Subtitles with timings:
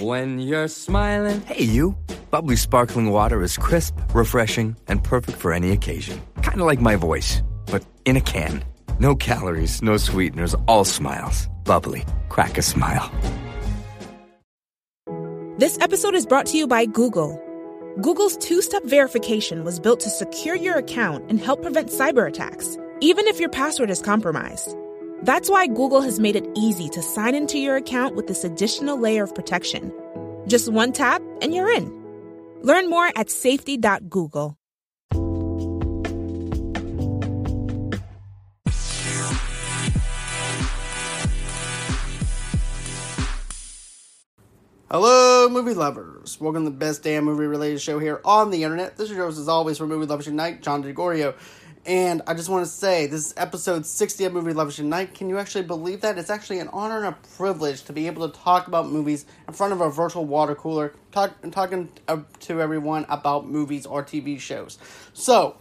[0.00, 1.40] When you're smiling.
[1.42, 1.96] Hey, you.
[2.30, 6.20] Bubbly sparkling water is crisp, refreshing, and perfect for any occasion.
[6.42, 8.64] Kind of like my voice, but in a can.
[8.98, 11.48] No calories, no sweeteners, all smiles.
[11.64, 12.04] Bubbly.
[12.28, 13.12] Crack a smile.
[15.58, 17.40] This episode is brought to you by Google.
[18.00, 22.76] Google's two step verification was built to secure your account and help prevent cyber attacks,
[22.98, 24.74] even if your password is compromised.
[25.24, 28.98] That's why Google has made it easy to sign into your account with this additional
[28.98, 29.90] layer of protection.
[30.46, 31.90] Just one tap and you're in.
[32.60, 34.58] Learn more at safety.google.
[44.90, 46.38] Hello, movie lovers.
[46.38, 48.98] Welcome to the best damn movie related show here on the internet.
[48.98, 51.34] This is yours as always for Movie Lovers Unite, John DeGorio.
[51.86, 55.12] And I just want to say, this is episode 60 of Movie Lovers Unite.
[55.12, 56.16] Can you actually believe that?
[56.16, 59.52] It's actually an honor and a privilege to be able to talk about movies in
[59.52, 64.40] front of a virtual water cooler, talk, talking uh, to everyone about movies or TV
[64.40, 64.78] shows.
[65.12, 65.56] So,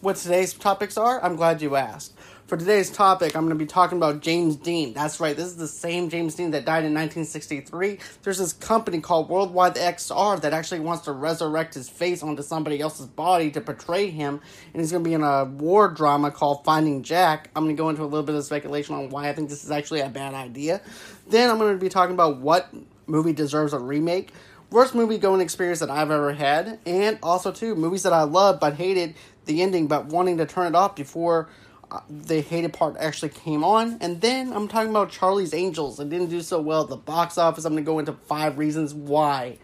[0.00, 2.17] what today's topics are, I'm glad you asked.
[2.48, 4.94] For today's topic, I'm going to be talking about James Dean.
[4.94, 7.98] That's right, this is the same James Dean that died in 1963.
[8.22, 12.80] There's this company called Worldwide XR that actually wants to resurrect his face onto somebody
[12.80, 14.40] else's body to portray him,
[14.72, 17.50] and he's going to be in a war drama called Finding Jack.
[17.54, 19.62] I'm going to go into a little bit of speculation on why I think this
[19.62, 20.80] is actually a bad idea.
[21.26, 22.72] Then I'm going to be talking about what
[23.06, 24.32] movie deserves a remake
[24.70, 28.60] worst movie going experience that I've ever had, and also too movies that I loved
[28.60, 31.48] but hated the ending, but wanting to turn it off before
[31.90, 33.98] Uh, the hated part actually came on.
[34.00, 35.98] And then I'm talking about Charlie's Angels.
[35.98, 37.64] It didn't do so well at the box office.
[37.64, 39.58] I'm going to go into five reasons why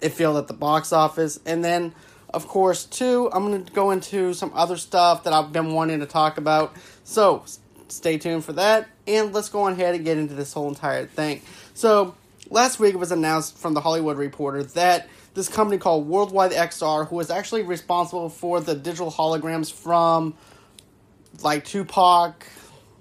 [0.00, 1.38] it failed at the box office.
[1.44, 1.94] And then,
[2.32, 6.00] of course, too, I'm going to go into some other stuff that I've been wanting
[6.00, 6.74] to talk about.
[7.04, 7.44] So
[7.88, 8.88] stay tuned for that.
[9.06, 11.42] And let's go on ahead and get into this whole entire thing.
[11.74, 12.14] So
[12.48, 17.08] last week it was announced from the Hollywood Reporter that this company called Worldwide XR,
[17.08, 20.34] who was actually responsible for the digital holograms from
[21.42, 22.46] like Tupac,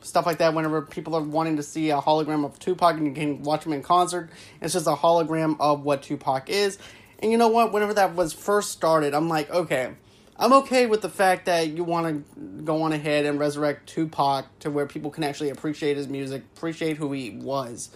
[0.02, 0.54] stuff like that.
[0.54, 3.74] Whenever people are wanting to see a hologram of Tupac and you can watch him
[3.74, 4.30] in concert,
[4.62, 6.78] it's just a hologram of what Tupac is.
[7.20, 7.74] And you know what?
[7.74, 9.92] Whenever that was first started, I'm like, okay,
[10.38, 14.46] I'm okay with the fact that you want to go on ahead and resurrect Tupac
[14.60, 17.90] to where people can actually appreciate his music, appreciate who he was.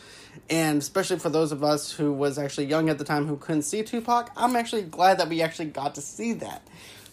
[0.50, 3.62] And especially for those of us who was actually young at the time who couldn't
[3.62, 6.68] see Tupac, I'm actually glad that we actually got to see that.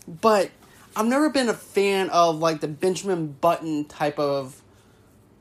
[0.09, 0.51] But
[0.97, 4.61] I've never been a fan of like the Benjamin Button type of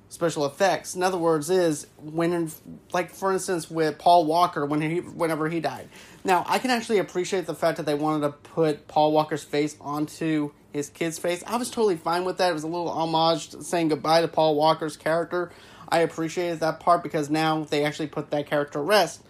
[0.10, 0.96] special effects.
[0.96, 2.52] In other words, is when
[2.92, 5.88] like for instance with Paul Walker when he whenever he died.
[6.24, 9.76] Now I can actually appreciate the fact that they wanted to put Paul Walker's face
[9.80, 11.44] onto his kid's face.
[11.48, 12.52] I was totally fine with that.
[12.52, 15.52] It was a little homage saying goodbye to Paul Walker's character.
[15.88, 19.24] I appreciated that part because now they actually put that character rest.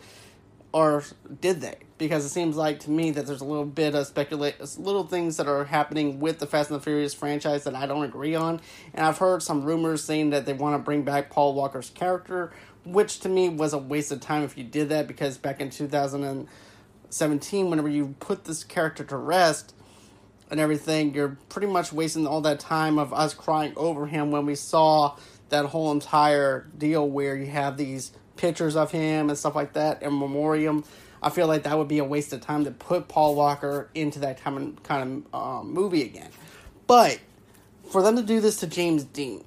[0.73, 1.03] Or
[1.39, 1.77] did they?
[1.99, 5.37] Because it seems like to me that there's a little bit of speculate, little things
[5.37, 8.61] that are happening with the Fast and the Furious franchise that I don't agree on.
[8.93, 12.51] And I've heard some rumors saying that they want to bring back Paul Walker's character,
[12.85, 15.69] which to me was a waste of time if you did that because back in
[15.69, 19.75] 2017, whenever you put this character to rest
[20.49, 24.45] and everything, you're pretty much wasting all that time of us crying over him when
[24.45, 25.17] we saw
[25.49, 30.01] that whole entire deal where you have these pictures of him and stuff like that
[30.01, 30.85] in memoriam
[31.21, 34.19] I feel like that would be a waste of time to put Paul Walker into
[34.19, 36.29] that kind of, kind of um, movie again.
[36.87, 37.19] But
[37.91, 39.43] for them to do this to James Dean,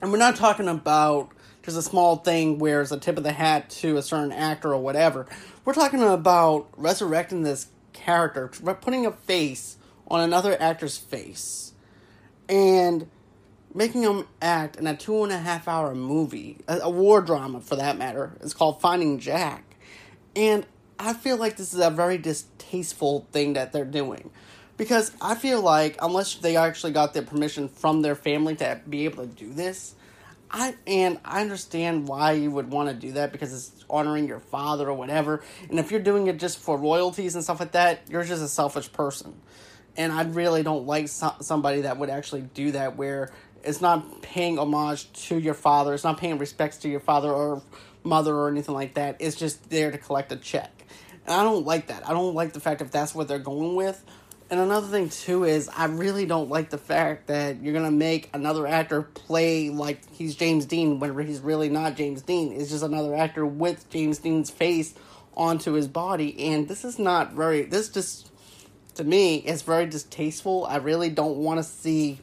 [0.00, 1.30] and we're not talking about
[1.62, 4.72] just a small thing where it's a tip of the hat to a certain actor
[4.72, 5.26] or whatever.
[5.64, 9.76] We're talking about resurrecting this character, putting a face
[10.08, 11.72] on another actor's face,
[12.48, 13.08] and
[13.74, 17.60] making him act in a two and a half hour movie, a, a war drama
[17.60, 18.32] for that matter.
[18.40, 19.71] It's called Finding Jack
[20.34, 20.66] and
[20.98, 24.30] I feel like this is a very distasteful thing that they're doing.
[24.76, 29.04] Because I feel like unless they actually got their permission from their family to be
[29.04, 29.94] able to do this,
[30.50, 34.40] I and I understand why you would want to do that because it's honoring your
[34.40, 35.42] father or whatever.
[35.70, 38.48] And if you're doing it just for royalties and stuff like that, you're just a
[38.48, 39.40] selfish person.
[39.96, 43.30] And I really don't like so- somebody that would actually do that where
[43.64, 47.62] it's not paying homage to your father, it's not paying respects to your father or
[48.04, 49.16] mother or anything like that.
[49.20, 50.70] It's just there to collect a check.
[51.26, 52.08] And I don't like that.
[52.08, 54.02] I don't like the fact if that's what they're going with.
[54.50, 58.28] And another thing too is I really don't like the fact that you're gonna make
[58.34, 62.52] another actor play like he's James Dean whenever he's really not James Dean.
[62.52, 64.94] It's just another actor with James Dean's face
[65.34, 67.62] onto his body, and this is not very.
[67.62, 68.30] This just
[68.96, 70.66] to me is very distasteful.
[70.66, 72.20] I really don't want to see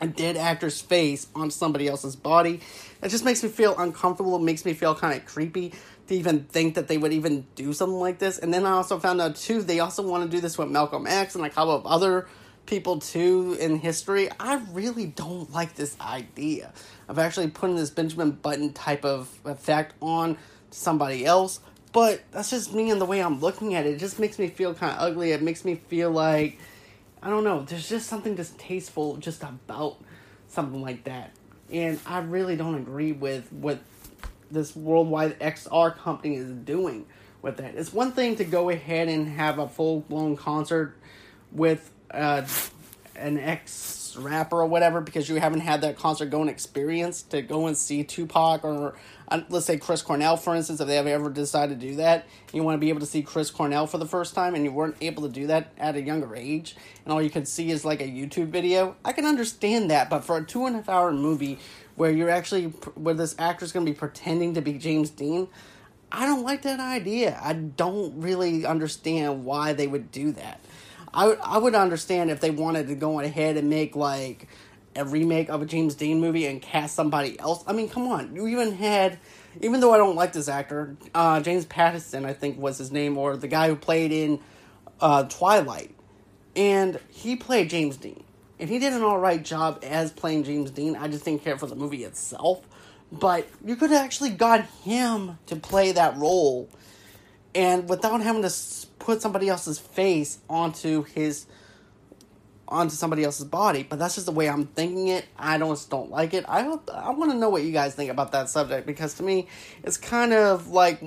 [0.00, 2.60] a dead actor's face on somebody else's body.
[3.02, 4.36] It just makes me feel uncomfortable.
[4.36, 5.74] It makes me feel kind of creepy
[6.08, 8.38] to even think that they would even do something like this.
[8.38, 11.06] And then I also found out too they also want to do this with Malcolm
[11.06, 12.26] X and a couple of other
[12.66, 14.28] people too in history.
[14.40, 16.72] I really don't like this idea
[17.08, 20.38] of actually putting this Benjamin Button type of effect on
[20.70, 21.60] somebody else.
[21.92, 23.94] But that's just me and the way I'm looking at it.
[23.94, 25.32] It just makes me feel kind of ugly.
[25.32, 26.58] It makes me feel like
[27.22, 27.62] I don't know.
[27.62, 29.96] There's just something distasteful just about
[30.48, 31.32] something like that,
[31.72, 33.78] and I really don't agree with what
[34.50, 37.06] this worldwide XR company is doing
[37.42, 37.74] with that.
[37.74, 40.96] It's one thing to go ahead and have a full blown concert
[41.52, 42.46] with uh,
[43.16, 47.66] an ex rapper or whatever because you haven't had that concert going experience to go
[47.66, 48.94] and see Tupac or
[49.48, 52.62] let's say Chris Cornell for instance if they have ever decided to do that you
[52.62, 54.96] want to be able to see Chris Cornell for the first time and you weren't
[55.00, 58.00] able to do that at a younger age and all you could see is like
[58.00, 61.12] a YouTube video I can understand that but for a two and a half hour
[61.12, 61.58] movie
[61.96, 62.64] where you're actually
[62.94, 65.48] where this actor's going to be pretending to be James Dean
[66.10, 67.38] I don't like that idea.
[67.42, 70.60] I don't really understand why they would do that.
[71.12, 74.48] I I would understand if they wanted to go ahead and make like
[74.96, 77.62] a remake of a James Dean movie and cast somebody else.
[77.66, 78.34] I mean, come on.
[78.34, 79.18] You even had,
[79.60, 83.18] even though I don't like this actor, uh, James Patterson, I think was his name,
[83.18, 84.40] or the guy who played in
[85.00, 85.94] uh, Twilight,
[86.54, 88.24] and he played James Dean,
[88.58, 90.96] and he did an all right job as playing James Dean.
[90.96, 92.66] I just didn't care for the movie itself,
[93.12, 96.68] but you could actually got him to play that role,
[97.54, 98.54] and without having to
[98.98, 101.46] put somebody else's face onto his
[102.68, 106.10] onto somebody else's body but that's just the way i'm thinking it i don't don't
[106.10, 106.60] like it i
[106.92, 109.46] i want to know what you guys think about that subject because to me
[109.84, 111.00] it's kind of like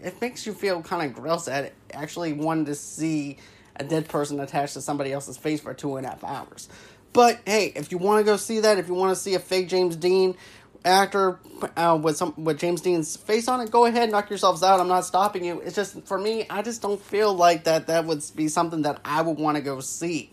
[0.00, 3.36] it makes you feel kind of gross at actually wanting to see
[3.76, 6.68] a dead person attached to somebody else's face for two and a half hours
[7.12, 9.40] but hey if you want to go see that if you want to see a
[9.40, 10.36] fake james dean
[10.84, 11.40] actor
[11.76, 14.80] uh, with some with James Dean's face on it, go ahead, knock yourselves out.
[14.80, 15.60] I'm not stopping you.
[15.60, 17.86] It's just for me, I just don't feel like that.
[17.86, 20.30] That would be something that I would want to go see.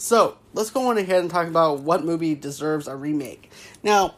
[0.00, 3.50] So let's go on ahead and talk about what movie deserves a remake.
[3.82, 4.14] Now,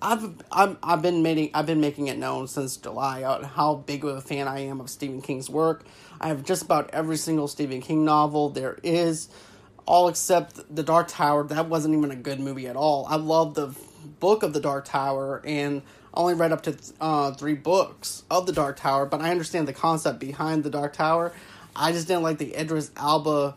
[0.00, 4.02] I've I've, I've been making I've been making it known since July on how big
[4.02, 5.84] of a fan I am of Stephen King's work.
[6.22, 9.28] I have just about every single Stephen King novel there is,
[9.84, 11.44] all except The Dark Tower.
[11.44, 13.04] That wasn't even a good movie at all.
[13.06, 13.74] I love the
[14.20, 15.82] book of the Dark Tower and
[16.14, 19.74] only read up to uh, three books of the Dark Tower, but I understand the
[19.74, 21.34] concept behind the Dark Tower.
[21.76, 23.56] I just didn't like the Idris Elba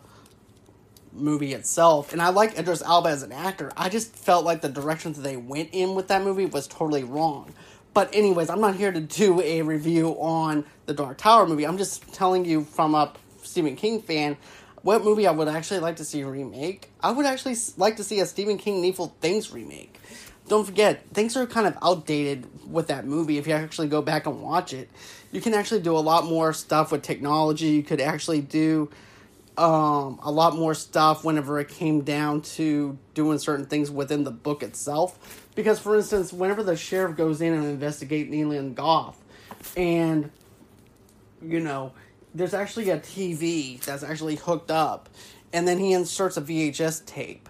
[1.12, 3.72] movie itself, and I like Idris Elba as an actor.
[3.76, 7.04] I just felt like the direction that they went in with that movie was totally
[7.04, 7.52] wrong.
[7.94, 11.66] But anyways, I'm not here to do a review on the Dark Tower movie.
[11.66, 13.12] I'm just telling you from a
[13.42, 14.36] Stephen King fan
[14.82, 16.90] what movie I would actually like to see remake.
[17.00, 19.98] I would actually like to see a Stephen King Needful Things remake
[20.48, 23.38] don't forget, things are kind of outdated with that movie.
[23.38, 24.88] If you actually go back and watch it,
[25.30, 27.68] you can actually do a lot more stuff with technology.
[27.68, 28.90] You could actually do
[29.58, 34.30] um, a lot more stuff whenever it came down to doing certain things within the
[34.30, 35.46] book itself.
[35.54, 39.20] Because, for instance, whenever the sheriff goes in and investigate Leland Goth,
[39.76, 40.30] and
[41.42, 41.92] you know,
[42.34, 45.08] there's actually a TV that's actually hooked up,
[45.52, 47.48] and then he inserts a VHS tape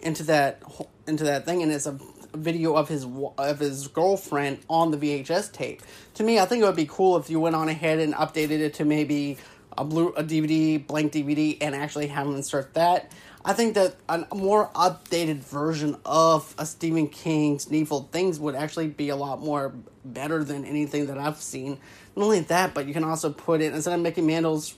[0.00, 0.62] into that
[1.06, 1.98] into that thing, and it's a
[2.34, 3.06] video of his
[3.38, 5.82] of his girlfriend on the VHS tape.
[6.14, 8.58] To me, I think it would be cool if you went on ahead and updated
[8.58, 9.38] it to maybe
[9.76, 13.10] a blue a DVD, blank DVD, and actually have them insert that.
[13.44, 18.88] I think that a more updated version of a Stephen King's Needful Things would actually
[18.88, 21.78] be a lot more better than anything that I've seen.
[22.16, 24.74] Not only that, but you can also put in instead of Mickey Mantle's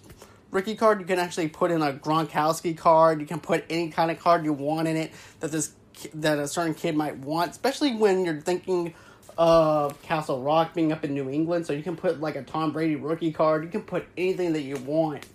[0.50, 3.20] Ricky card, you can actually put in a Gronkowski card.
[3.20, 5.72] You can put any kind of card you want in it that this
[6.14, 8.94] that a certain kid might want, especially when you're thinking
[9.38, 11.66] of Castle Rock being up in New England.
[11.66, 13.64] So you can put like a Tom Brady rookie card.
[13.64, 15.26] You can put anything that you want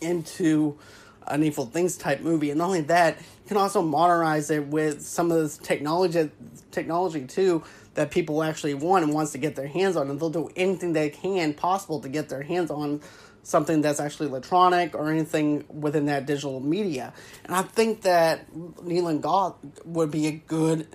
[0.00, 0.78] into
[1.26, 2.50] a Needful Things type movie.
[2.50, 6.30] And not only that, you can also modernize it with some of this technology
[6.70, 7.62] technology too
[7.94, 10.10] that people actually want and wants to get their hands on.
[10.10, 13.00] And they'll do anything they can possible to get their hands on
[13.42, 17.12] something that's actually electronic or anything within that digital media.
[17.44, 20.86] And I think that Leland Goth would be a good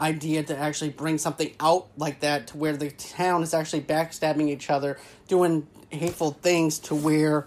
[0.00, 4.48] idea to actually bring something out like that to where the town is actually backstabbing
[4.48, 4.98] each other,
[5.28, 7.46] doing hateful things to where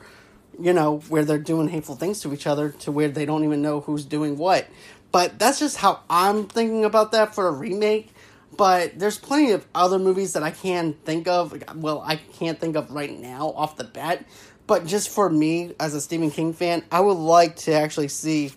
[0.60, 3.62] you know, where they're doing hateful things to each other to where they don't even
[3.62, 4.68] know who's doing what.
[5.12, 8.14] But that's just how I'm thinking about that for a remake.
[8.56, 11.64] But there's plenty of other movies that I can think of.
[11.76, 14.26] Well, I can't think of right now off the bat.
[14.66, 18.52] But just for me, as a Stephen King fan, I would like to actually see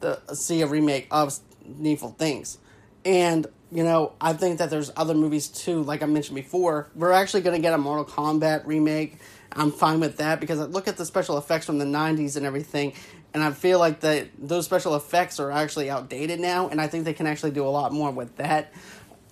[0.00, 2.58] the see a remake of Needful Things.
[3.04, 6.88] And you know, I think that there's other movies too, like I mentioned before.
[6.94, 9.18] We're actually going to get a Mortal Kombat remake.
[9.50, 12.46] I'm fine with that because I look at the special effects from the 90s and
[12.46, 12.92] everything,
[13.32, 17.04] and I feel like that those special effects are actually outdated now, and I think
[17.04, 18.72] they can actually do a lot more with that.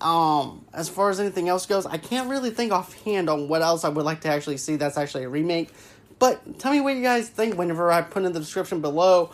[0.00, 3.84] Um, as far as anything else goes, I can't really think offhand on what else
[3.84, 5.70] I would like to actually see that's actually a remake.
[6.18, 9.30] But tell me what you guys think whenever I put in the description below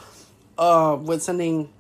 [0.59, 1.71] uh, with sending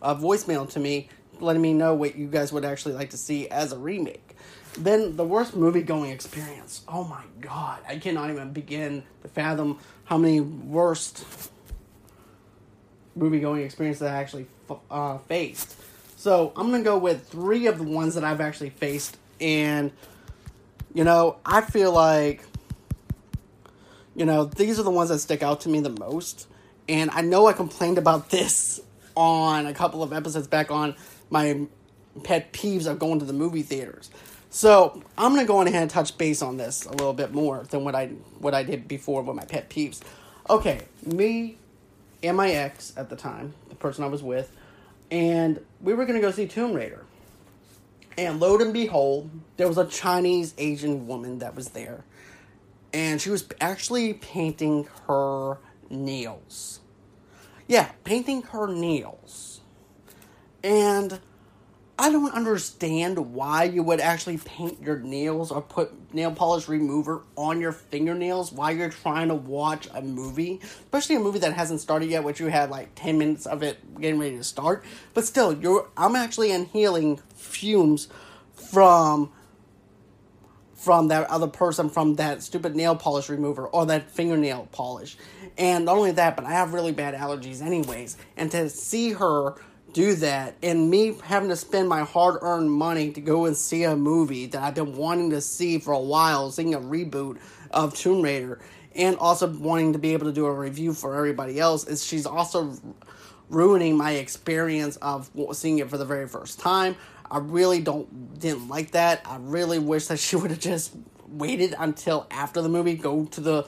[0.00, 1.08] a voicemail to me,
[1.44, 4.36] letting me know what you guys would actually like to see as a remake.
[4.76, 6.82] Then the worst movie going experience.
[6.88, 11.24] Oh my god, I cannot even begin to fathom how many worst
[13.14, 14.46] movie going experience that I actually
[14.90, 15.76] uh, faced.
[16.16, 19.92] So I'm gonna go with three of the ones that I've actually faced, and
[20.92, 22.42] you know I feel like
[24.16, 26.48] you know these are the ones that stick out to me the most.
[26.88, 28.80] And I know I complained about this
[29.14, 30.96] on a couple of episodes back on
[31.30, 31.66] my
[32.22, 34.10] pet peeves of going to the movie theaters.
[34.50, 37.64] So I'm gonna go on ahead and touch base on this a little bit more
[37.70, 38.06] than what I
[38.38, 40.00] what I did before with my pet peeves.
[40.48, 41.56] Okay, me
[42.22, 44.54] and my ex at the time, the person I was with,
[45.10, 47.04] and we were gonna go see Tomb Raider.
[48.16, 52.04] And lo and behold, there was a Chinese Asian woman that was there,
[52.92, 55.58] and she was actually painting her
[55.90, 56.78] nails.
[57.66, 59.53] Yeah, painting her nails.
[60.64, 61.20] And
[61.98, 67.22] I don't understand why you would actually paint your nails or put nail polish remover
[67.36, 71.80] on your fingernails while you're trying to watch a movie, especially a movie that hasn't
[71.80, 74.82] started yet, which you had like 10 minutes of it getting ready to start.
[75.12, 78.08] But still, you're I'm actually inhaling fumes
[78.54, 79.30] from
[80.74, 85.16] from that other person from that stupid nail polish remover or that fingernail polish.
[85.56, 88.16] And not only that, but I have really bad allergies anyways.
[88.36, 89.54] And to see her
[89.94, 93.84] do that and me having to spend my hard earned money to go and see
[93.84, 97.38] a movie that I've been wanting to see for a while, seeing a reboot
[97.70, 98.60] of Tomb Raider,
[98.94, 102.26] and also wanting to be able to do a review for everybody else, is she's
[102.26, 102.76] also
[103.48, 106.96] ruining my experience of seeing it for the very first time.
[107.30, 109.22] I really don't didn't like that.
[109.24, 110.92] I really wish that she would have just
[111.28, 113.66] waited until after the movie, go to the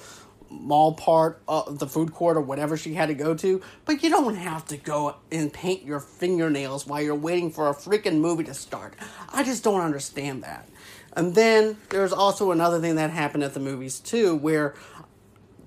[0.60, 3.62] mall part of the food court or whatever she had to go to.
[3.84, 7.74] But you don't have to go and paint your fingernails while you're waiting for a
[7.74, 8.94] freaking movie to start.
[9.32, 10.68] I just don't understand that.
[11.14, 14.74] And then there's also another thing that happened at the movies too, where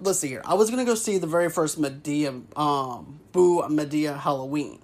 [0.02, 0.42] let's see here.
[0.46, 4.80] I was gonna go see the very first Madea, um, Boo Madea Halloween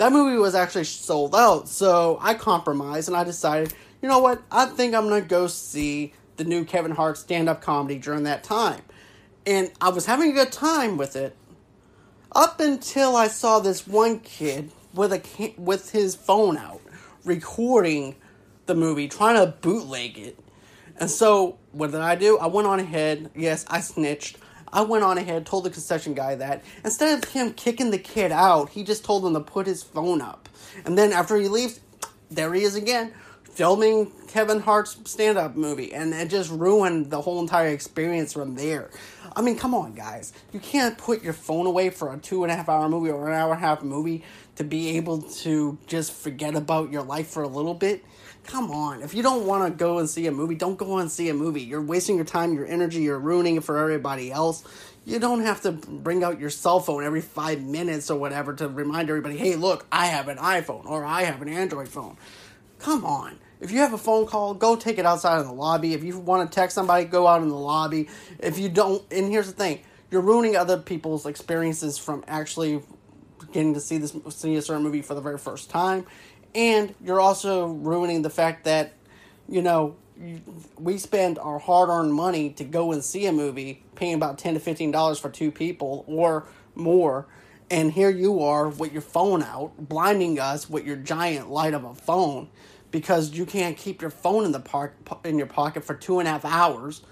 [0.00, 1.68] that movie was actually sold out.
[1.68, 4.42] So I compromised and I decided, you know what?
[4.50, 8.42] I think I'm to go see the new Kevin Hart stand up comedy during that
[8.42, 8.80] time.
[9.46, 11.36] And I was having a good time with it
[12.32, 16.80] up until I saw this one kid with a with his phone out
[17.24, 18.16] recording
[18.66, 20.38] the movie trying to bootleg it.
[20.98, 22.38] And so what did I do?
[22.38, 23.30] I went on ahead.
[23.34, 24.36] Yes, I snitched.
[24.72, 28.30] I went on ahead, told the concession guy that instead of him kicking the kid
[28.30, 30.48] out, he just told him to put his phone up.
[30.84, 31.80] And then after he leaves,
[32.30, 33.12] there he is again,
[33.52, 35.92] filming Kevin Hart's stand up movie.
[35.92, 38.90] And it just ruined the whole entire experience from there.
[39.34, 40.32] I mean, come on, guys.
[40.52, 43.28] You can't put your phone away for a two and a half hour movie or
[43.28, 44.24] an hour and a half movie
[44.56, 48.04] to be able to just forget about your life for a little bit.
[48.44, 49.02] Come on.
[49.02, 51.34] If you don't want to go and see a movie, don't go and see a
[51.34, 51.62] movie.
[51.62, 54.64] You're wasting your time, your energy, you're ruining it for everybody else.
[55.04, 58.68] You don't have to bring out your cell phone every five minutes or whatever to
[58.68, 62.16] remind everybody, hey, look, I have an iPhone or I have an Android phone.
[62.80, 63.38] Come on.
[63.60, 65.92] If you have a phone call, go take it outside of the lobby.
[65.92, 68.08] If you want to text somebody, go out in the lobby.
[68.38, 72.82] If you don't, and here's the thing you're ruining other people's experiences from actually
[73.52, 76.06] getting to see this see a certain movie for the very first time
[76.54, 78.92] and you're also ruining the fact that
[79.48, 79.96] you know
[80.78, 84.60] we spend our hard-earned money to go and see a movie paying about 10 to
[84.60, 87.26] 15 dollars for two people or more
[87.70, 91.84] and here you are with your phone out blinding us with your giant light of
[91.84, 92.48] a phone
[92.90, 96.28] because you can't keep your phone in the park in your pocket for two and
[96.28, 97.02] a half hours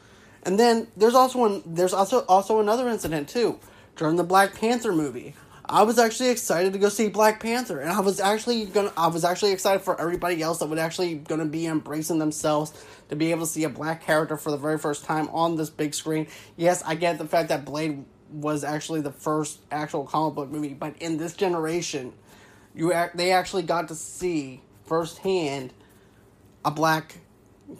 [0.42, 3.58] and then there's also one there's also also another incident too
[3.96, 5.34] during the black panther movie
[5.70, 8.90] I was actually excited to go see Black Panther, and I was actually gonna.
[8.96, 12.72] I was actually excited for everybody else that would actually gonna be embracing themselves
[13.10, 15.68] to be able to see a black character for the very first time on this
[15.68, 16.26] big screen.
[16.56, 20.74] Yes, I get the fact that Blade was actually the first actual comic book movie,
[20.74, 22.12] but in this generation,
[22.74, 25.72] you they actually got to see firsthand
[26.64, 27.16] a black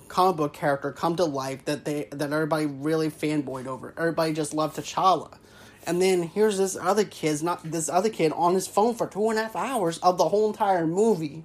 [0.09, 3.95] comic book character come to life that they that everybody really fanboyed over.
[3.97, 5.39] Everybody just loved T'Challa
[5.89, 9.31] and then here's this other kid's not this other kid on his phone for two
[9.31, 11.45] and a half hours of the whole entire movie.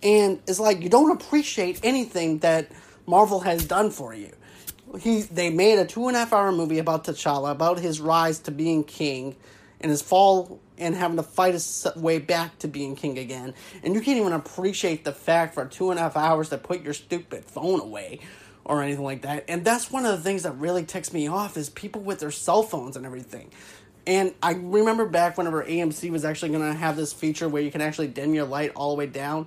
[0.00, 2.70] And it's like you don't appreciate anything that
[3.04, 4.30] Marvel has done for you.
[4.98, 8.38] He they made a two and a half hour movie about T'Challa, about his rise
[8.40, 9.36] to being king,
[9.80, 13.54] and his fall and having to fight his way back to being king again.
[13.82, 16.82] And you can't even appreciate the fact for two and a half hours to put
[16.82, 18.20] your stupid phone away
[18.64, 19.44] or anything like that.
[19.48, 22.30] And that's one of the things that really ticks me off is people with their
[22.30, 23.50] cell phones and everything.
[24.06, 27.70] And I remember back whenever AMC was actually going to have this feature where you
[27.70, 29.46] can actually dim your light all the way down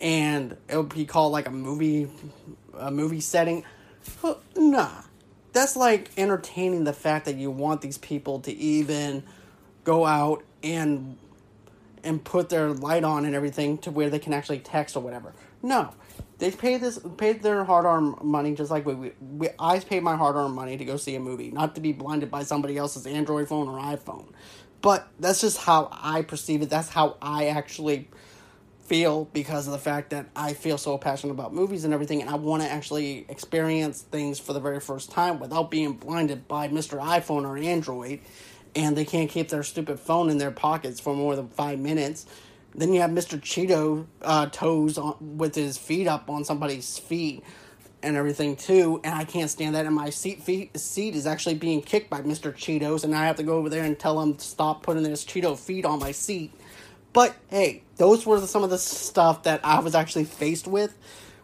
[0.00, 2.10] and it would be called like a movie
[2.76, 3.64] a movie setting.
[4.56, 5.02] Nah.
[5.52, 9.22] That's like entertaining the fact that you want these people to even
[9.84, 11.18] go out and
[12.04, 15.32] and put their light on and everything to where they can actually text or whatever.
[15.62, 15.94] No,
[16.38, 20.02] they pay this paid their hard earned money just like we, we, we I paid
[20.02, 22.76] my hard earned money to go see a movie, not to be blinded by somebody
[22.76, 24.32] else's Android phone or iPhone.
[24.80, 26.70] But that's just how I perceive it.
[26.70, 28.08] That's how I actually
[28.84, 32.30] feel because of the fact that I feel so passionate about movies and everything, and
[32.30, 36.68] I want to actually experience things for the very first time without being blinded by
[36.68, 37.00] Mr.
[37.00, 38.20] iPhone or Android
[38.74, 42.26] and they can't keep their stupid phone in their pockets for more than five minutes.
[42.74, 43.38] Then you have Mr.
[43.38, 47.44] Cheeto uh, toes on, with his feet up on somebody's feet
[48.02, 49.86] and everything too, and I can't stand that.
[49.86, 52.52] And my seat feet, seat is actually being kicked by Mr.
[52.52, 55.24] Cheetos, and I have to go over there and tell him to stop putting his
[55.24, 56.52] Cheeto feet on my seat.
[57.12, 60.96] But hey, those were some of the stuff that I was actually faced with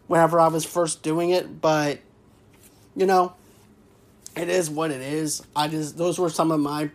[0.06, 1.60] whenever I was first doing it.
[1.60, 2.00] But
[2.96, 3.34] you know,
[4.36, 5.42] it is what it is.
[5.54, 6.90] I just those were some of my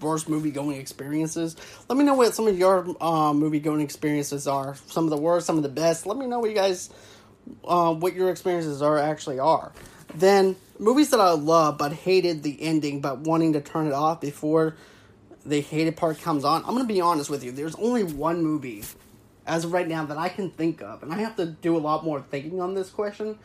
[0.00, 1.56] worst movie going experiences.
[1.88, 4.74] Let me know what some of your uh, movie going experiences are.
[4.86, 6.06] Some of the worst, some of the best.
[6.06, 6.90] Let me know what you guys,
[7.64, 9.72] uh, what your experiences are actually are.
[10.14, 14.20] Then movies that I love but hated the ending, but wanting to turn it off
[14.20, 14.76] before
[15.44, 16.62] the hated part comes on.
[16.64, 17.52] I'm gonna be honest with you.
[17.52, 18.84] There's only one movie
[19.46, 21.78] as of right now that I can think of, and I have to do a
[21.78, 23.38] lot more thinking on this question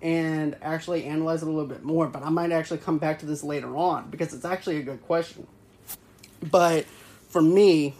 [0.00, 2.06] and actually analyze it a little bit more.
[2.08, 5.02] But I might actually come back to this later on because it's actually a good
[5.02, 5.46] question.
[6.50, 6.86] But
[7.28, 7.94] for me,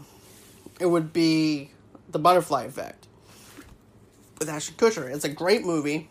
[0.81, 1.71] it would be
[2.11, 3.07] The Butterfly Effect
[4.39, 5.15] with Ashton Kutcher.
[5.15, 6.09] It's a great movie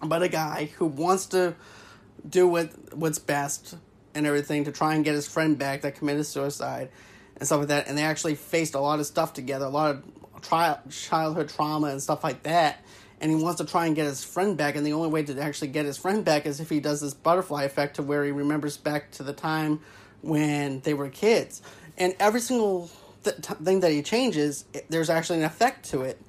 [0.00, 1.54] about a guy who wants to
[2.28, 3.76] do what what's best
[4.16, 6.88] and everything to try and get his friend back that committed suicide
[7.36, 7.86] and stuff like that.
[7.86, 11.88] And they actually faced a lot of stuff together, a lot of tri- childhood trauma
[11.88, 12.82] and stuff like that.
[13.20, 15.40] And he wants to try and get his friend back, and the only way to
[15.40, 18.30] actually get his friend back is if he does this butterfly effect to where he
[18.30, 19.80] remembers back to the time
[20.20, 21.62] when they were kids.
[21.96, 22.90] And every single
[23.24, 26.20] th- thing that he changes, it, there's actually an effect to it.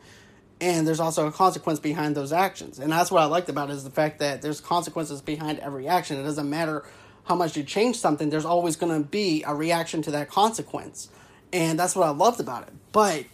[0.62, 2.80] And there's also a consequence behind those actions.
[2.80, 5.89] And that's what I liked about it is the fact that there's consequences behind every
[5.89, 6.17] action.
[6.17, 6.86] It doesn't matter
[7.27, 11.09] how much you change something, there's always going to be a reaction to that consequence.
[11.51, 12.73] And that's what I loved about it.
[12.91, 13.25] But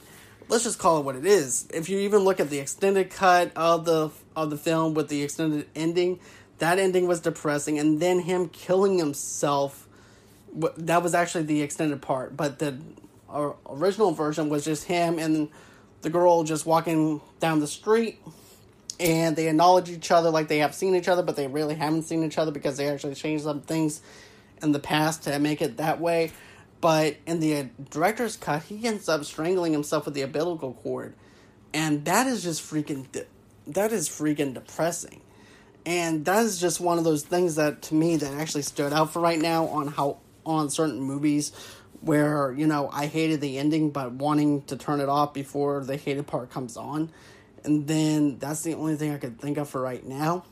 [0.50, 1.68] let's just call it what it is.
[1.74, 5.22] If you even look at the extended cut of the of the film with the
[5.22, 6.20] extended ending,
[6.58, 9.88] that ending was depressing and then him killing himself
[10.78, 12.78] that was actually the extended part, but the
[13.68, 15.50] original version was just him and
[16.02, 18.20] the girl just walking down the street
[19.04, 22.04] and they acknowledge each other like they have seen each other, but they really haven't
[22.04, 24.02] seen each other because they actually changed some things
[24.62, 26.32] in the past to make it that way.
[26.80, 31.16] But in the uh, director's cut, he ends up strangling himself with the umbilical cord,
[31.74, 33.06] and that is just freaking
[33.68, 35.22] that is freaking depressing.
[35.86, 39.12] And that is just one of those things that to me that actually stood out
[39.12, 41.52] for right now on how on certain movies
[42.00, 45.98] where you know I hated the ending but wanting to turn it off before the
[45.98, 47.12] hated part comes on.
[47.64, 50.44] And then that's the only thing I could think of for right now.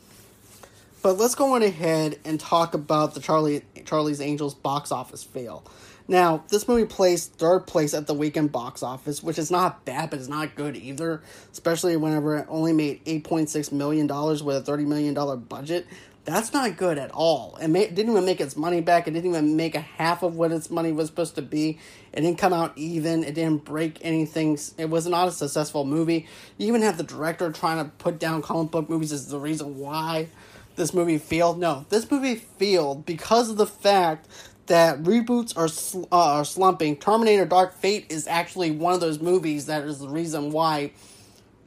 [1.02, 5.64] But let's go on ahead and talk about the Charlie Charlie's Angels box office fail.
[6.08, 10.10] Now, this movie placed third place at the weekend box office, which is not bad,
[10.10, 11.22] but it's not good either.
[11.52, 15.38] Especially whenever it only made eight point six million dollars with a thirty million dollar
[15.38, 15.88] budget.
[16.24, 17.58] That's not good at all.
[17.60, 19.08] It, may, didn't even make its money back.
[19.08, 21.80] It didn't even make a half of what its money was supposed to be.
[22.14, 23.24] It didn't come out even.
[23.24, 24.60] It didn't break anything.
[24.78, 26.28] It was not a successful movie.
[26.60, 29.80] You even have the director trying to put down comic book movies as the reason
[29.80, 30.28] why
[30.76, 31.60] this movie failed.
[31.60, 34.28] No, this movie failed because of the fact
[34.68, 36.98] that reboots are sl- uh, are slumping.
[36.98, 40.92] Terminator: Dark Fate is actually one of those movies that is the reason why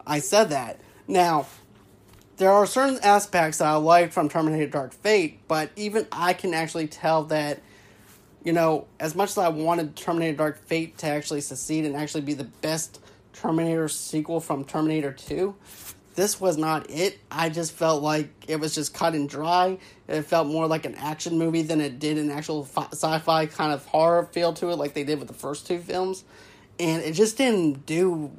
[0.07, 0.81] I said that.
[1.09, 1.47] Now,
[2.37, 6.55] there are certain aspects that I like from Terminator Dark Fate, but even I can
[6.55, 7.63] actually tell that,
[8.43, 12.23] you know, as much as I wanted Terminator Dark Fate to actually succeed and actually
[12.23, 13.01] be the best
[13.33, 15.55] Terminator sequel from Terminator 2,
[16.15, 17.19] this was not it.
[17.31, 19.79] I just felt like it was just cut and dry.
[20.09, 23.73] It felt more like an action movie than it did an actual sci fi kind
[23.73, 26.25] of horror feel to it, like they did with the first two films.
[26.79, 28.31] And it just didn't do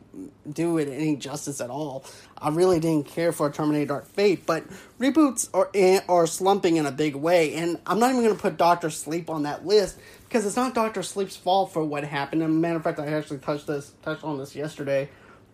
[0.51, 2.05] do it any justice at all.
[2.37, 4.65] I really didn't care for Terminator Dark Fate, but
[4.99, 8.41] reboots are eh, are slumping in a big way, and I'm not even going to
[8.41, 12.43] put Doctor Sleep on that list because it's not Doctor Sleep's fault for what happened.
[12.43, 15.09] And matter of fact, I actually touched this touched on this yesterday,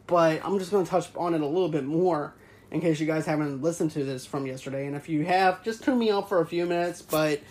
[0.07, 2.33] but I'm just going to touch on it a little bit more
[2.71, 4.87] in case you guys haven't listened to this from yesterday.
[4.87, 7.01] And if you have, just tune me out for a few minutes.
[7.01, 7.41] But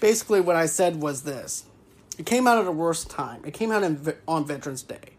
[0.00, 1.64] basically, what I said was this:
[2.18, 3.42] it came out at a worst time.
[3.44, 5.14] It came out in, on Veterans Day.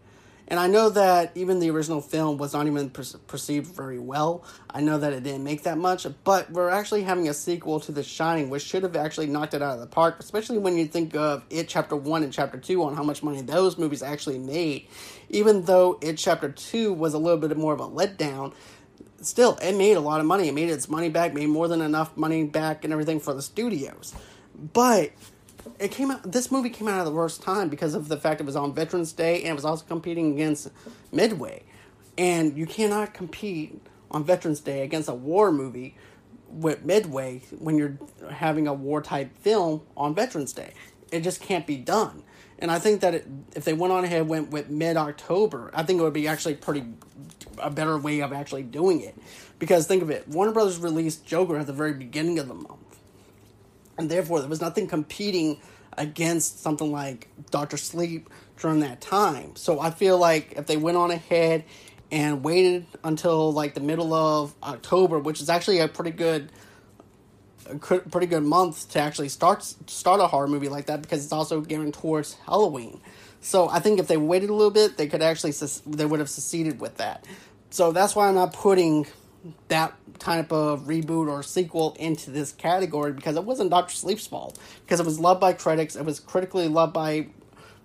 [0.50, 4.44] And I know that even the original film was not even per- perceived very well.
[4.70, 7.92] I know that it didn't make that much, but we're actually having a sequel to
[7.92, 10.88] The Shining, which should have actually knocked it out of the park, especially when you
[10.88, 14.40] think of It Chapter 1 and Chapter 2 on how much money those movies actually
[14.40, 14.88] made.
[15.30, 18.54] Even though It Chapter 2 was a little bit more of a letdown,
[19.22, 20.48] still, it made a lot of money.
[20.48, 23.44] It made its money back, made more than enough money back and everything for the
[23.44, 24.16] studios.
[24.74, 25.12] But
[25.80, 28.42] it came out this movie came out at the worst time because of the fact
[28.42, 30.70] it was on Veterans Day and it was also competing against
[31.12, 31.64] Midway.
[32.18, 35.96] And you cannot compete on Veterans Day against a war movie
[36.50, 37.98] with Midway when you're
[38.30, 40.74] having a war type film on Veterans Day.
[41.12, 42.24] It just can't be done.
[42.60, 45.84] And I think that it, if they went on ahead went with mid October, I
[45.84, 46.86] think it would be actually pretty
[47.58, 49.16] a better way of actually doing it.
[49.60, 52.89] Because think of it, Warner Brothers released Joker at the very beginning of the month
[54.00, 55.60] and therefore there was nothing competing
[55.98, 59.56] against something like Doctor Sleep during that time.
[59.56, 61.66] So I feel like if they went on ahead
[62.12, 66.52] and waited until like the middle of October, which is actually a pretty good
[67.70, 71.34] a pretty good month to actually start start a horror movie like that because it's
[71.34, 73.00] also gearing towards Halloween.
[73.42, 75.54] So I think if they waited a little bit, they could actually
[75.86, 77.26] they would have succeeded with that.
[77.70, 79.06] So that's why I'm not putting
[79.70, 84.60] that type of reboot or sequel into this category because it wasn't Doctor Sleep's fault.
[84.86, 87.28] Because it was loved by critics, it was critically loved by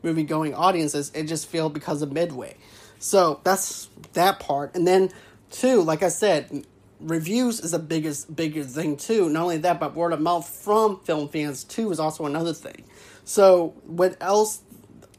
[0.02, 1.10] movie going audiences.
[1.14, 2.56] It just failed because of Midway.
[2.98, 4.74] So that's that part.
[4.74, 5.10] And then
[5.50, 6.66] two, like I said,
[7.00, 9.28] reviews is the biggest biggest thing too.
[9.28, 12.84] Not only that, but word of mouth from film fans too is also another thing.
[13.24, 14.60] So what else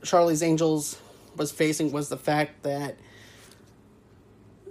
[0.03, 0.99] Charlie's Angels
[1.35, 2.97] was facing was the fact that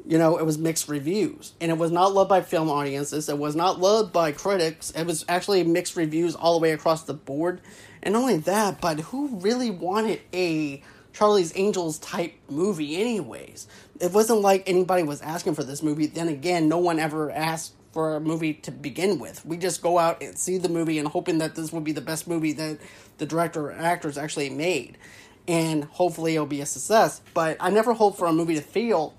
[0.07, 1.55] you know, it was mixed reviews.
[1.61, 3.29] And it was not loved by film audiences.
[3.29, 4.91] It was not loved by critics.
[4.91, 7.61] It was actually mixed reviews all the way across the board.
[8.03, 10.83] And only that, but who really wanted a
[11.15, 13.67] Charlie's Angels type movie, anyways?
[13.99, 16.07] It wasn't like anybody was asking for this movie.
[16.07, 19.47] Then again, no one ever asked for a movie to begin with.
[19.47, 22.01] We just go out and see the movie and hoping that this would be the
[22.01, 22.79] best movie that
[23.19, 24.99] the director or actors actually made.
[25.47, 27.23] And hopefully it'll be a success.
[27.33, 29.15] But I never hope for a movie to fail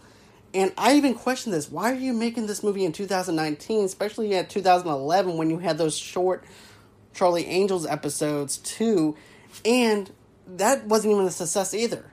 [0.56, 1.70] and I even question this.
[1.70, 5.98] Why are you making this movie in 2019, especially at 2011 when you had those
[5.98, 6.46] short
[7.14, 9.18] Charlie Angels episodes too?
[9.66, 10.10] And
[10.48, 12.06] that wasn't even a success either.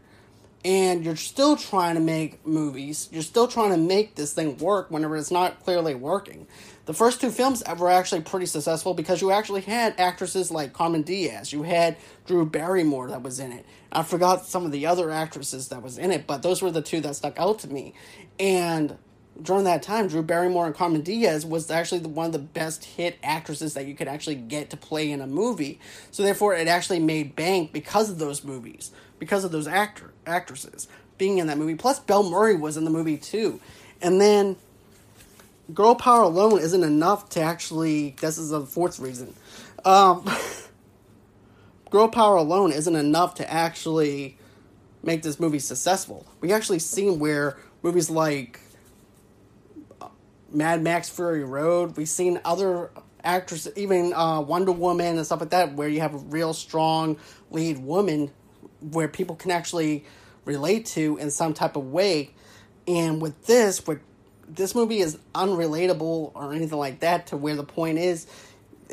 [0.64, 3.08] And you're still trying to make movies.
[3.12, 6.48] You're still trying to make this thing work whenever it's not clearly working.
[6.86, 11.02] The first two films were actually pretty successful because you actually had actresses like Carmen
[11.02, 11.52] Diaz.
[11.52, 13.64] You had Drew Barrymore that was in it.
[13.92, 16.80] I forgot some of the other actresses that was in it, but those were the
[16.80, 17.92] two that stuck out to me.
[18.40, 18.96] And
[19.40, 22.84] during that time, Drew Barrymore and Carmen Diaz was actually the, one of the best
[22.84, 25.78] hit actresses that you could actually get to play in a movie.
[26.10, 30.88] So therefore, it actually made bank because of those movies, because of those actor actresses
[31.18, 31.74] being in that movie.
[31.74, 33.60] Plus, Bill Murray was in the movie too.
[34.00, 34.56] And then,
[35.72, 38.16] girl power alone isn't enough to actually.
[38.20, 39.34] This is the fourth reason.
[39.84, 40.28] Um,
[41.92, 44.38] girl power alone isn't enough to actually
[45.02, 46.26] make this movie successful.
[46.40, 48.58] We actually seen where movies like
[50.00, 50.08] uh,
[50.50, 52.90] Mad Max Fury Road, we've seen other
[53.22, 57.18] actresses, even uh, Wonder Woman and stuff like that, where you have a real strong
[57.50, 58.30] lead woman
[58.80, 60.06] where people can actually
[60.46, 62.30] relate to in some type of way.
[62.88, 64.00] And with this, with
[64.48, 68.26] this movie is unrelatable or anything like that to where the point is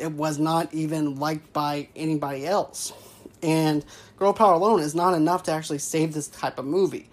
[0.00, 2.92] it was not even liked by anybody else.
[3.42, 3.84] And
[4.16, 7.08] girl power alone is not enough to actually save this type of movie.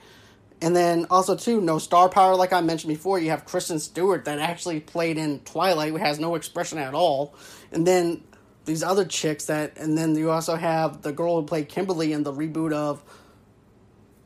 [0.62, 3.20] And then also too, no star power like I mentioned before.
[3.20, 7.36] You have Kristen Stewart that actually played in Twilight, who has no expression at all.
[7.72, 8.24] And then
[8.66, 12.24] these other chicks that, and then you also have the girl who played Kimberly in
[12.24, 13.04] the reboot of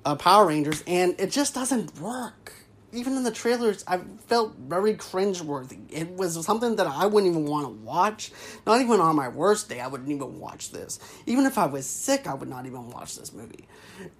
[0.05, 2.53] uh, Power Rangers, and it just doesn't work
[2.93, 5.79] even in the trailers, I felt very cringeworthy.
[5.89, 8.31] It was something that I wouldn't even want to watch.
[8.65, 10.99] Not even on my worst day, I wouldn't even watch this.
[11.25, 13.67] Even if I was sick, I would not even watch this movie.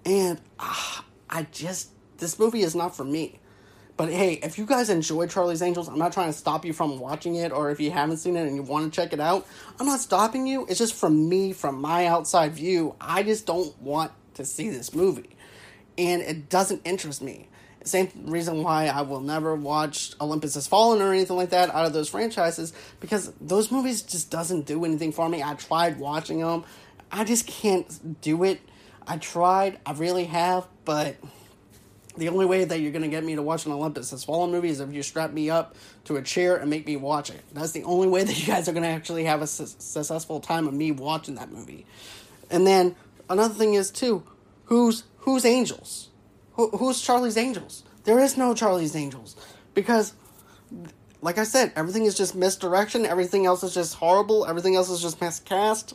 [0.04, 3.40] And uh, I just, this movie is not for me.
[3.96, 6.98] But hey, if you guys enjoy Charlie's Angels, I'm not trying to stop you from
[6.98, 9.46] watching it, or if you haven't seen it and you want to check it out,
[9.78, 10.66] I'm not stopping you.
[10.66, 14.94] It's just from me, from my outside view, I just don't want to see this
[14.94, 15.36] movie.
[15.98, 17.48] and it doesn't interest me.
[17.84, 21.84] Same reason why I will never watch Olympus Has Fallen or anything like that out
[21.84, 25.42] of those franchises because those movies just doesn't do anything for me.
[25.42, 26.64] I tried watching them,
[27.10, 28.60] I just can't do it.
[29.06, 31.16] I tried, I really have, but
[32.16, 34.50] the only way that you're going to get me to watch an Olympus Has Fallen
[34.50, 37.42] movie is if you strap me up to a chair and make me watch it.
[37.52, 40.40] That's the only way that you guys are going to actually have a su- successful
[40.40, 41.86] time of me watching that movie.
[42.50, 42.96] And then
[43.28, 44.22] another thing is too,
[44.66, 46.08] who's who's Angels?
[46.62, 47.82] Who, who's Charlie's Angels?
[48.04, 49.34] There is no Charlie's Angels
[49.74, 50.14] because
[51.20, 55.02] like I said, everything is just misdirection, everything else is just horrible, everything else is
[55.02, 55.94] just miscast.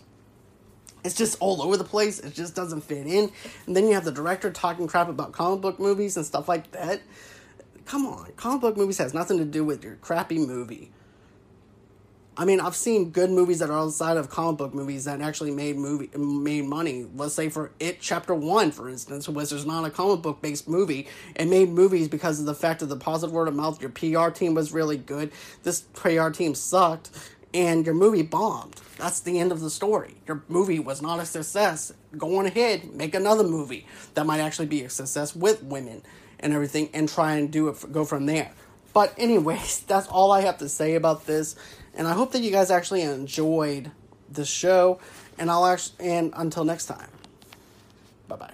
[1.05, 2.19] It's just all over the place.
[2.19, 3.31] It just doesn't fit in.
[3.65, 6.71] And then you have the director talking crap about comic book movies and stuff like
[6.71, 7.01] that.
[7.85, 10.91] Come on, comic book movies has nothing to do with your crappy movie.
[12.39, 15.49] I mean, I've seen good movies that are outside of comic book movies that actually
[15.49, 17.07] made movie made money.
[17.15, 20.69] Let's say for It Chapter One, for instance, which is not a comic book based
[20.69, 23.81] movie, it made movies because of the fact of the positive word of mouth.
[23.81, 25.31] Your PR team was really good.
[25.63, 27.09] This PR team sucked,
[27.55, 28.75] and your movie bombed.
[28.99, 30.17] That's the end of the story.
[30.27, 31.91] Your movie was not a success.
[32.15, 36.03] Go on ahead, make another movie that might actually be a success with women
[36.39, 37.91] and everything, and try and do it.
[37.91, 38.51] Go from there.
[38.93, 41.55] But anyways, that's all I have to say about this.
[41.97, 43.91] And I hope that you guys actually enjoyed
[44.31, 44.99] the show.
[45.37, 47.09] And I'll actually, and until next time,
[48.27, 48.53] bye bye.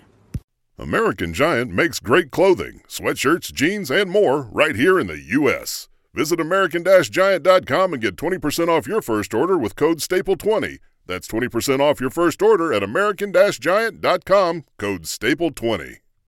[0.79, 5.88] American Giant makes great clothing, sweatshirts, jeans, and more right here in the U.S.
[6.13, 10.77] Visit American-Giant.com and get 20% off your first order with code STAPLE20.
[11.06, 16.03] That's 20% off your first order at American-Giant.com, code STAPLE20.